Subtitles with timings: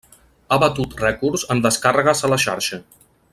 [0.49, 2.81] Ha batut rècords en descàrregues a la xarxa.